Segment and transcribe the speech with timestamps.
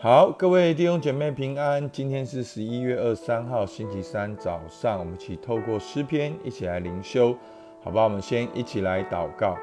[0.00, 1.90] 好，各位弟兄姐妹平安。
[1.90, 7.36] 今天是十一月二十三号，星期三早上，我们一起透过诗篇一起来灵修，
[7.82, 8.04] 好吧？
[8.04, 9.56] 我们先一起来祷告。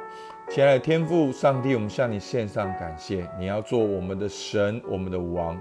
[0.49, 3.25] 亲爱的天父上帝，我们向你献上感谢。
[3.39, 5.57] 你要做我们的神，我们的王。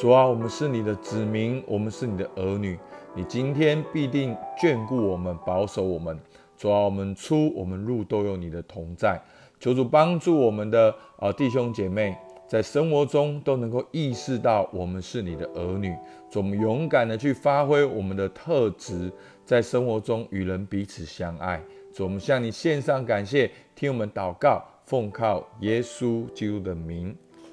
[0.00, 2.78] 主啊，我们是你的子民，我们是你的儿女。
[3.14, 6.18] 你今天必定眷顾我们，保守我们。
[6.56, 9.20] 主啊，我们出我们入都有你的同在。
[9.60, 12.16] 求主帮助我们的呃弟兄姐妹，
[12.54, 15.92] 在生活中都能够意识到我们是你的儿女。
[16.30, 19.10] 主，我们勇敢的去发挥我们的特质，
[19.44, 21.60] 在生活中与人彼此相爱。
[21.92, 27.12] 主，我们向你献上感谢，听我们祷告，奉靠耶稣基督的名，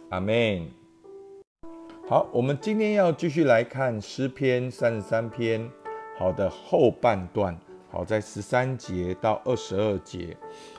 [0.09, 0.67] 阿门。
[2.07, 5.67] 好，我们今天要继续来看诗篇三十三篇，
[6.15, 7.59] 好的后半段，
[7.89, 10.37] 好在十三节到二十二节。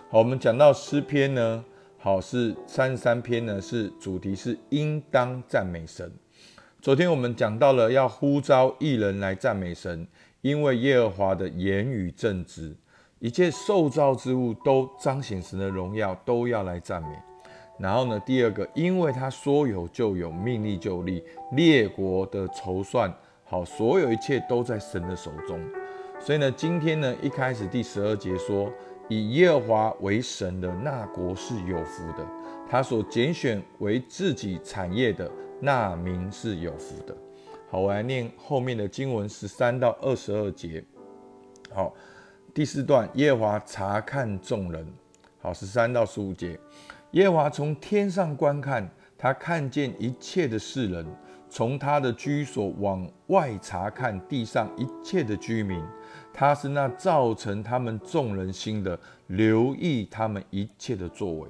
[0.08, 1.64] 好，我们讲到诗篇呢，
[2.04, 6.10] 好是三十三篇呢，是主题是应当赞美神。
[6.80, 10.04] 昨天我们讲到了要呼召一人来赞美神，
[10.40, 12.74] 因为耶和华的言语正直。
[13.20, 17.10] 一切受造之物都彰显神的荣耀，都要来赞美。
[17.78, 23.14] 然后呢，第二个，因为他说有就有，命立就立，列国的筹算
[23.44, 25.60] 好，所有一切都在神的手中。
[26.18, 28.68] 所以呢，今天呢，一开始第十二节说，
[29.12, 32.26] 以耶和华为神的那国是有福的，
[32.68, 37.14] 他所拣选为自己产业的那民是有福的。
[37.70, 40.82] 好，我来念后面的经文十三到二十二节。
[41.72, 41.94] 好。
[42.54, 44.86] 第四段，耶和华查看众人。
[45.40, 46.60] 好，十三到十五节，
[47.12, 51.06] 耶和华从天上观看，他看见一切的世人，
[51.48, 55.82] 从他的居所往外查看地上一切的居民。
[56.32, 61.48] 他是那造成他们众人心的，留意他们一切的作为。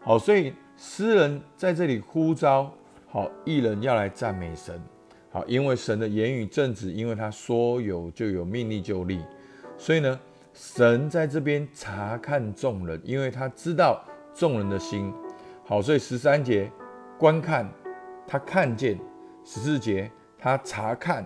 [0.00, 2.72] 好，所以诗人在这里呼召，
[3.08, 4.80] 好，艺人要来赞美神。
[5.30, 9.20] 好，因为神的言语正直，因为他说有就有，命令就立。
[9.76, 10.20] 所以呢。
[10.52, 14.02] 神在这边查看众人，因为他知道
[14.34, 15.10] 众人的心。
[15.64, 16.68] 好，所以十三节
[17.16, 17.66] 观看，
[18.26, 18.96] 他看见；
[19.44, 21.22] 十四节他查看；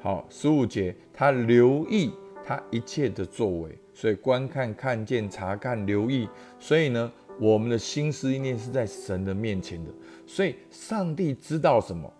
[0.00, 2.14] 好，十五节他留意
[2.44, 3.78] 他一切的作为。
[3.94, 6.28] 所以观看、看见、查看、留意。
[6.58, 9.90] 所以呢，我们的心思意念是在神的面前的。
[10.26, 12.12] 所以上帝知道什么？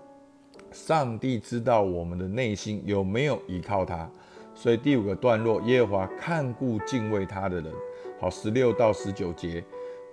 [0.70, 4.10] 上帝知道我们的内心有没有依靠他。
[4.54, 7.72] 所以第五个段落，耶和华看顾敬畏他的人。
[8.20, 9.64] 好，十六到十九节，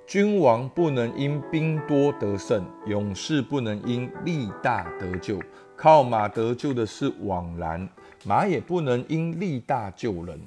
[0.08, 5.40] 君王不能因兵多得胜，勇士不能因力大得救。
[5.76, 7.88] 靠马得救的是枉然，
[8.26, 10.40] 马也不能因力大救人。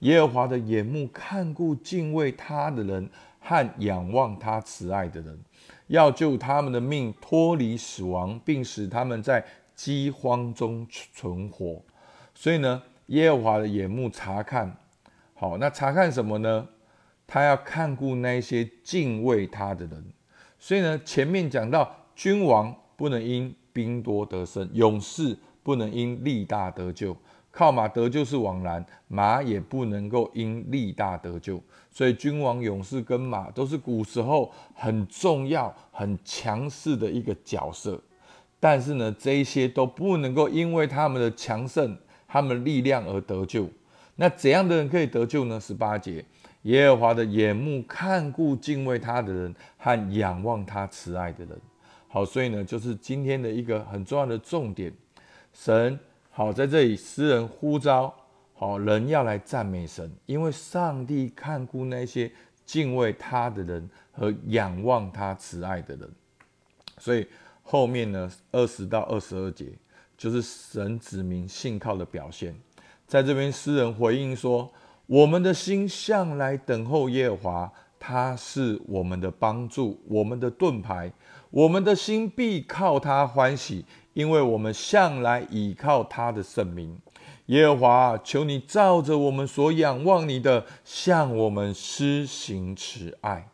[0.00, 5.38] 耶和华的眼目看顾敬畏他的人和仰望他慈爱的人，
[5.88, 9.44] 要救他们的命脱离死亡，并使他们在
[9.74, 11.82] 饥荒中存活。
[12.34, 12.82] 所以呢？
[13.06, 14.76] 耶和华的眼目查看，
[15.32, 16.68] 好，那查看什么呢？
[17.26, 20.04] 他要看顾那些敬畏他的人。
[20.58, 27.14] 所以呢，前面讲到，君王不能因兵多得胜，勇士不能因力大得救，
[27.50, 31.62] 靠马得救是枉然，马也不能够因力大得救。
[31.90, 38.00] 所以，君王、勇士跟马都是古时候很重要、很强势的一个角色。
[38.58, 41.94] 但是呢，这些都不能够因为他们的强盛。
[42.26, 43.68] 他们力量而得救，
[44.16, 45.60] 那怎样的人可以得救呢？
[45.60, 46.24] 十八节，
[46.62, 51.58] 耶和华的眼目看顾敬畏他的人和仰望他慈爱的人。
[52.06, 54.90] 好，所以呢，就是今天的一个很重要的重点。
[55.52, 55.98] 神
[56.30, 58.14] 好在这里，诗人呼召
[58.54, 62.30] 好人要来赞美神，因为上帝看顾那些
[62.64, 66.10] 敬畏他的人和仰望他慈爱的人。
[66.98, 67.26] 所以
[67.62, 69.72] 后面呢，二十到二十二节。
[70.18, 72.52] 就是神指明信靠的表现，
[73.06, 74.68] 在这边诗人回应说
[75.06, 81.12] ：“我们的心向来等候耶和华，他是我们的帮助，我们的盾牌。
[81.50, 86.98] 我们的心必靠他欢喜，因为我们向来倚靠他的圣名。
[87.46, 93.48] 耶和华，求你照着我们所仰望你的，向我们施行慈爱。”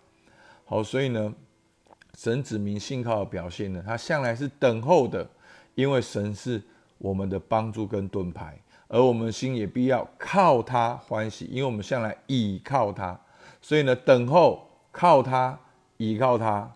[0.67, 1.33] 好，所以呢，
[2.19, 5.29] 神子民信靠的表现呢，他向来是等候的。
[5.77, 6.63] 因为神是
[6.99, 8.57] 我们的帮助跟盾牌，
[8.87, 13.19] 而我们心也必要靠他欢喜，因为我们向来倚靠他，
[13.61, 15.59] 所以呢，等候靠他，
[15.97, 16.71] 倚靠他。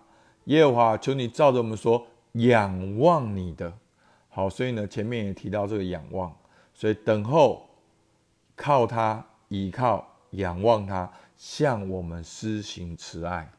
[0.49, 3.71] 耶和华，求你照着我们说，仰望你的
[4.31, 4.49] 好。
[4.49, 6.35] 所以呢，前面也提到这个仰望，
[6.73, 7.69] 所以等候
[8.57, 13.51] 靠他，倚靠仰望他，向我们施行慈爱。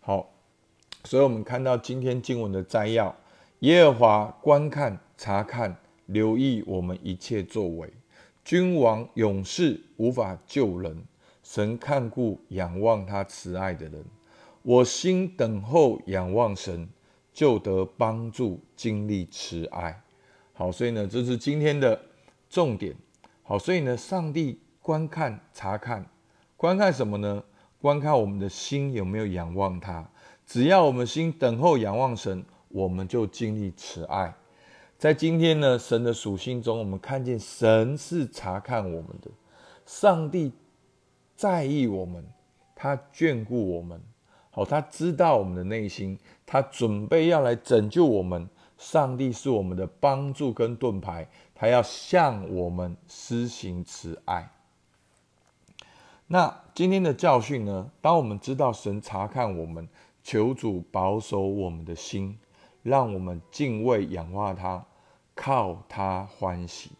[0.00, 0.30] 好，
[1.04, 3.14] 所以我们看到今天经文的摘要。
[3.58, 5.76] 耶和华观看、查看、
[6.06, 7.92] 留意我们一切作为。
[8.42, 11.04] 君王、勇士无法救人，
[11.42, 14.02] 神看顾仰望他慈爱的人。
[14.64, 16.88] 我心等候仰望神，
[17.34, 20.02] 就得帮助，经历慈爱。
[20.54, 22.00] 好，所以呢，这是今天的
[22.48, 22.96] 重点。
[23.42, 26.06] 好，所以呢，上帝观看、查看，
[26.56, 27.44] 观看什么呢？
[27.78, 30.08] 观看我们的心有没有仰望他。
[30.46, 34.34] 只要我们心等候仰望神，我们就经历慈爱。
[34.96, 39.30] 在今天呢，神的属性中，我们看见神是查看我们的，
[39.84, 40.50] 上帝
[41.36, 42.24] 在意我们，
[42.74, 44.00] 他眷顾我们，
[44.54, 46.16] 好，他知道我们的内心，
[46.46, 48.48] 他准备要来拯救我们。
[48.78, 54.48] 上帝是我们的帮助跟盾牌，他要向我们施行慈爱。
[56.28, 57.90] 那今天的教训呢？
[58.00, 59.88] 当我们知道神查看我们，
[60.22, 62.38] 求主保守我们的心。
[62.84, 64.84] 让我们敬畏仰望他，
[65.34, 66.90] 靠他欢喜。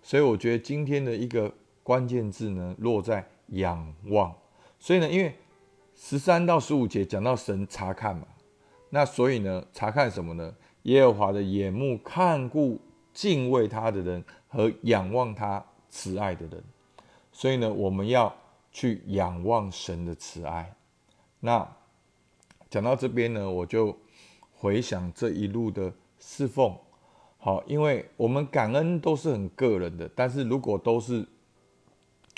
[0.00, 1.52] 所以我觉得今天的一个
[1.82, 4.32] 关键字呢，落在仰望。
[4.78, 5.34] 所以呢，因为
[5.94, 8.26] 十三到十五节讲到神查看嘛，
[8.90, 10.54] 那所以呢，查看什么呢？
[10.82, 12.80] 耶和华的眼目看顾
[13.12, 16.62] 敬畏他的人和仰望他慈爱的人。
[17.32, 18.34] 所以呢，我们要
[18.70, 20.74] 去仰望神的慈爱。
[21.40, 21.66] 那
[22.68, 23.96] 讲到这边呢，我就。
[24.56, 26.74] 回想这一路的侍奉，
[27.36, 31.28] 好，因为我们感恩都是很个人的，但是如果都是，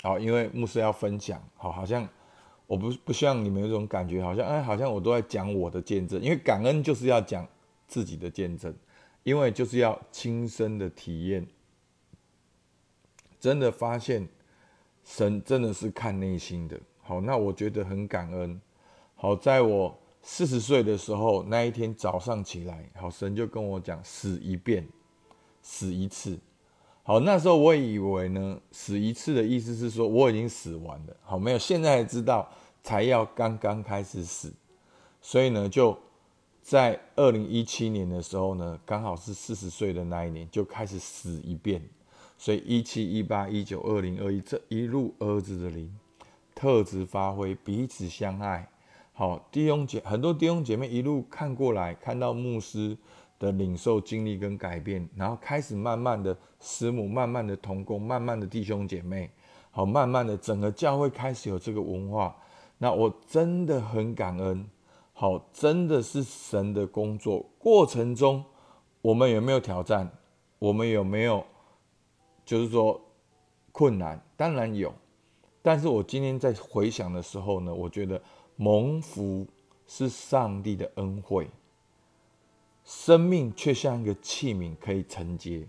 [0.03, 2.05] 好，因为牧师要分享，好，好像
[2.67, 7.47] 我不不希望你们有种感觉，好像哎，好像我都在讲我的见证，因为感恩就是要讲
[7.87, 8.71] 自己的见证，
[9.23, 11.47] 因为就是要亲身的体验，
[13.39, 14.27] 真的发现
[15.03, 18.61] 神真的是看内心的，好，那我觉得很感恩，
[19.15, 19.97] 好，在我。
[20.29, 24.85] 四十岁的时候，那一天早上起来，好神就跟我讲：死一遍，
[25.61, 26.37] 死一次。
[27.07, 31.15] 好，那时候我以为呢，死一次的意思是说我已经死完了。
[31.23, 32.45] 好，没有，现在知道
[32.83, 34.51] 才要刚刚开始死。
[35.21, 35.97] 所以呢，就
[36.61, 41.81] 在二零一七年的时候呢，刚好是四十岁的那一年，就开始死一遍。
[42.37, 45.89] 所以一七、一八、一九、二零、二一这一路儿子的灵
[46.53, 48.67] 特质发挥，彼此相爱。
[49.13, 52.97] 好，弟兄姐很多弟兄姐妹一路看过来，看到牧师
[53.39, 59.29] 的领受经历跟改变，然后开始慢慢的师母，慢慢的同工，慢慢的弟兄姐妹，
[59.71, 62.35] 好，慢慢的整个教会开始有这个文化。
[62.77, 64.69] 那我真的很感恩，
[65.13, 68.43] 好，真的是神的工作过程中，
[69.01, 70.11] 我们有没有挑战？
[70.59, 71.43] 我们有没有
[72.45, 72.99] 就是说
[73.71, 74.21] 困难？
[74.35, 74.93] 当然有，
[75.61, 78.21] 但是我今天在回想的时候呢，我觉得。
[78.59, 79.45] 蒙福
[79.85, 81.47] 是上帝的恩惠，
[82.87, 85.67] 生命却像一个器皿可以承接，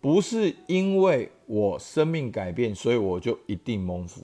[0.00, 4.22] 不是因为我生命改变，所以我就一定蒙福。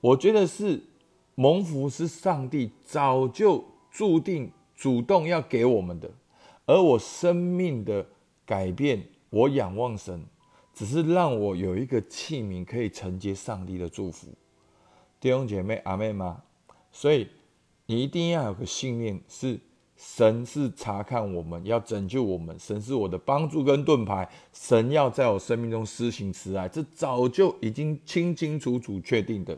[0.00, 0.82] 我觉得是
[1.34, 6.10] 蒙福是上帝早就注定主动要给我们的，
[6.64, 8.06] 而我生命的
[8.46, 10.24] 改变，我仰望神，
[10.72, 14.28] 只是让我有一个器皿可以承接上帝的祝福。
[15.20, 16.42] 弟兄姐妹，阿妹吗？
[16.90, 17.28] 所以，
[17.84, 19.60] 你一定要有个信念，是
[20.02, 22.58] 神是查看我们，要拯救我们。
[22.58, 29.56] 神是我的帮助跟盾牌，神要在我生命中施行慈爱，这早就已经清清楚楚确定的。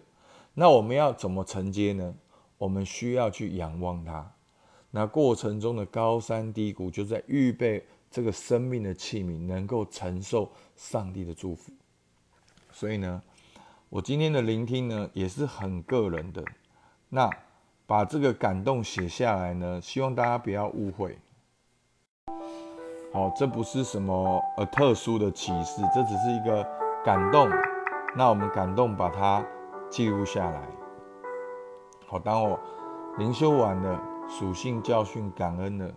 [0.52, 2.12] 那我们要怎么承接呢？
[2.58, 4.28] 我们需要去仰望他。
[4.90, 11.70] 那过程中的高山低谷，就在预备这个生命的器皿，能够承受上帝的祝福。
[12.72, 13.22] 所以呢，
[13.88, 16.44] 我今天的聆听呢，也是很个人的。
[17.08, 17.30] 那
[17.92, 21.18] 把这个感动写下来呢，希望大家不要误会。
[23.12, 26.66] 好，这不是什么呃特殊的启示，这只是一个
[27.04, 27.50] 感动。
[28.16, 29.44] 那我们感动，把它
[29.90, 30.62] 记录下来。
[32.06, 32.58] 好，当我
[33.18, 35.94] 灵修完了，属性教训感恩了。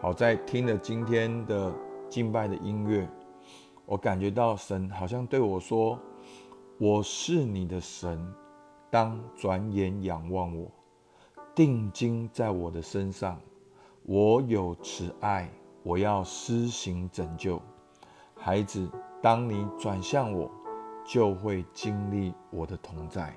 [0.00, 1.72] 好，在听了今天的
[2.08, 3.08] 敬拜的音乐，
[3.84, 5.98] 我感觉到神好像对我说
[6.78, 8.32] ：“我是你的神。”
[8.88, 10.70] 当转眼仰望我，
[11.60, 13.38] 定睛在我的身上，
[14.04, 15.46] 我有慈爱，
[15.82, 17.60] 我要施行拯救。
[18.34, 18.90] 孩子，
[19.20, 20.50] 当你转向我，
[21.04, 23.36] 就会经历我的同在。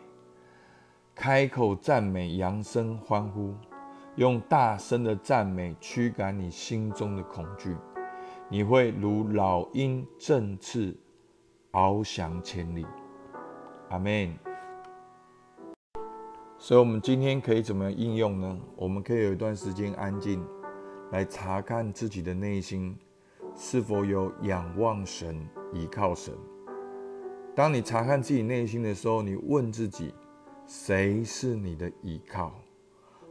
[1.14, 3.54] 开口赞美，扬声欢呼，
[4.16, 7.76] 用大声的赞美驱赶你心中的恐惧。
[8.48, 10.96] 你会如老鹰振翅，
[11.74, 12.86] 翱翔千里。
[13.90, 14.53] 阿门。
[16.66, 18.58] 所以，我们今天可以怎么样应用呢？
[18.78, 20.42] 我们可以有一段时间安静，
[21.12, 22.98] 来查看自己的内心
[23.54, 26.34] 是否有仰望神、依靠神。
[27.54, 30.14] 当你查看自己内心的时候，你问自己：
[30.66, 32.54] 谁是你的依靠？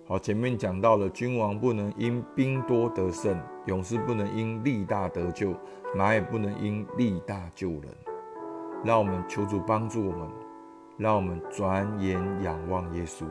[0.06, 5.54] 好，前面讲到了，君王不能因兵多得胜，勇士不能因力大得救，
[5.96, 7.84] 马也不能因力大救人。
[8.84, 10.28] 让我们求主帮助我们，
[11.02, 13.24] 让我们转眼仰望耶稣，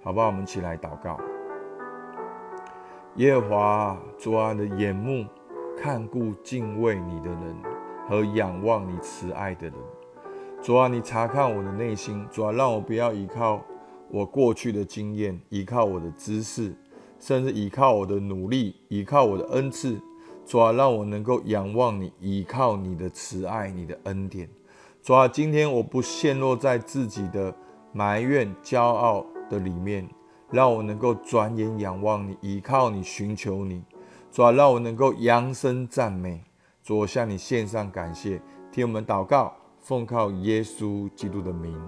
[0.00, 0.28] 好不好？
[0.28, 1.18] 我们起来祷告。
[3.16, 5.26] 耶和华主啊的眼目
[5.76, 7.56] 看顾敬畏你的人
[8.08, 9.74] 和仰望你慈爱的人。
[10.62, 13.60] 主啊，你查看我的内心，主啊，让我不要依靠
[14.08, 16.72] 我过去的经验，依靠我的知识，
[17.18, 20.00] 甚至依靠我的努力，依靠我的恩赐。
[20.46, 24.48] 主啊，让我能够仰望你，依靠你的慈爱，你的恩典。
[25.04, 27.54] 主啊，今天我不陷落在自己的
[27.92, 30.08] 埋怨、骄傲的里面。
[30.50, 33.84] 让我能够转眼仰望你，依靠你，寻求你。
[34.32, 36.42] 主啊，让我能够扬声赞美。
[36.82, 38.40] 主，我向你献上感谢。
[38.72, 41.78] 听我们祷告，奉靠耶稣基督的名，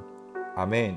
[0.54, 0.94] 阿门。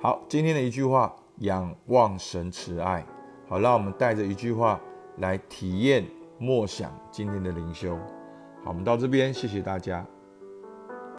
[0.00, 3.06] 好，今天的一句话，仰望神慈爱。
[3.48, 4.80] 好，让我们带着一句话
[5.18, 6.04] 来体验
[6.36, 7.96] 默想今天的灵修。
[8.64, 10.04] 好，我们到这边，谢谢大家。